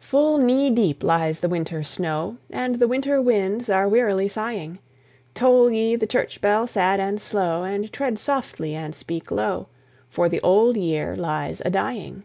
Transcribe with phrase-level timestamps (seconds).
[0.00, 4.78] Full knee deep lies the winter snow, And the winter winds are wearily sighing:
[5.34, 9.66] Toll ye the church bell sad and slow, And tread softly and speak low,
[10.08, 12.24] For the old year lies a dying.